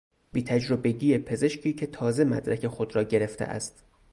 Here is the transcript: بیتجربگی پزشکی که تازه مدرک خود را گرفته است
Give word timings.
بیتجربگی 0.33 1.17
پزشکی 1.17 1.73
که 1.73 1.87
تازه 1.87 2.23
مدرک 2.23 2.67
خود 2.67 2.95
را 2.95 3.03
گرفته 3.03 3.45
است 3.45 3.83